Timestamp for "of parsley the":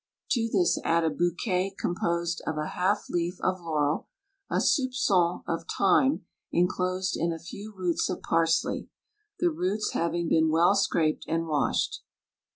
8.09-9.51